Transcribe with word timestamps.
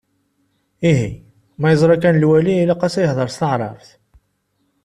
Ihi 0.89 1.09
ma 1.59 1.67
yeẓra 1.71 1.95
kan 2.03 2.19
lwali, 2.21 2.55
ilaq-as 2.59 2.95
ad 2.95 3.03
yehder 3.05 3.29
s 3.31 3.37
taɛrabt? 3.39 3.89